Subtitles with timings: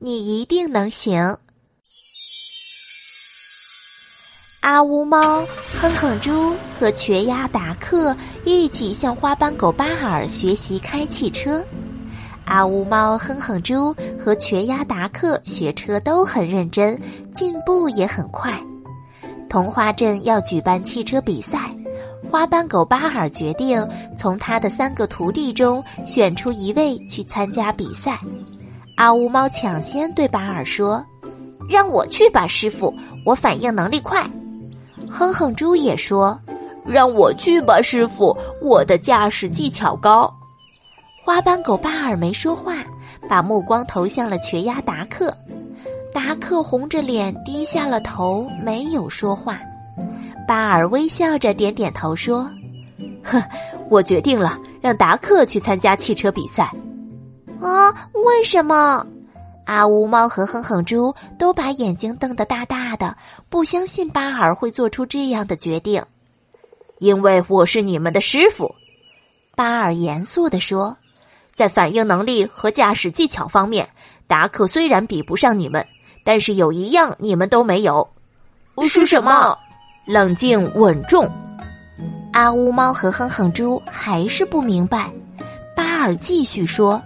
[0.00, 1.38] 你一定能行。
[4.60, 5.46] 阿乌猫、
[5.80, 11.64] 哼哼猪和瘸鸭达克一起向花斑狗巴尔学习开汽车。
[12.44, 17.00] 阿乌猫、哼哼猪和瘸鸭达克学车都很认真，
[17.32, 18.60] 进步也很快。
[19.48, 21.74] 童话镇要举办汽车比赛，
[22.28, 23.86] 花斑狗巴尔决定
[24.16, 28.18] 从他的三个徒弟中选出一位去参加比赛。
[28.96, 31.04] 阿乌猫抢先对巴尔说
[31.68, 32.94] ：“让我去吧，师傅，
[33.26, 34.24] 我反应能力快。”
[35.10, 36.40] 哼哼猪也说
[36.86, 40.32] ：“让我去吧，师傅，我的驾驶技巧高。”
[41.24, 42.76] 花斑狗巴尔没说话，
[43.28, 45.34] 把目光投向了瘸鸭达克。
[46.14, 49.58] 达克红着脸低下了头，没有说话。
[50.46, 52.48] 巴尔微笑着点点头说
[53.24, 53.42] ：“哼，
[53.90, 56.70] 我决定了，让达克去参加汽车比赛。”
[57.60, 59.06] 啊，为什么？
[59.66, 63.16] 阿乌猫和哼哼猪都把眼睛瞪得大大的，
[63.48, 66.02] 不相信巴尔会做出这样的决定。
[66.98, 68.74] 因为我是你们的师傅，
[69.56, 70.94] 巴尔严肃地说
[71.54, 73.88] ：“在反应能力和驾驶技巧方面，
[74.26, 75.86] 达克虽然比不上你们，
[76.24, 78.06] 但是有一样你们都没有，
[78.82, 79.56] 是什么？
[80.06, 81.26] 冷静稳重。”
[82.34, 85.10] 阿乌猫和哼哼猪还是不明白。
[85.74, 87.02] 巴尔继续说。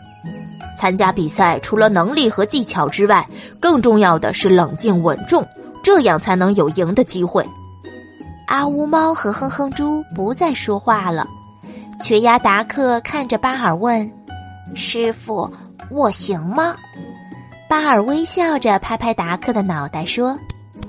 [0.78, 3.26] 参加比赛除了能力和技巧之外，
[3.58, 5.44] 更重要的是冷静稳重，
[5.82, 7.44] 这样才能有赢的机会。
[8.46, 11.26] 阿乌猫和哼哼猪不再说话了。
[12.00, 14.08] 瘸鸭达克看着巴尔问
[14.72, 15.52] ：“师傅，
[15.90, 16.76] 我行吗？”
[17.68, 20.38] 巴尔微笑着拍拍达克的脑袋说：“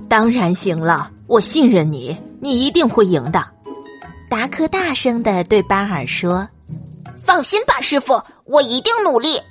[0.07, 3.43] 当然行了，我信任你，你一定会赢的。”
[4.29, 6.47] 达克大声的对巴尔说
[7.17, 9.41] ：“放心吧，师傅，我一定努力。”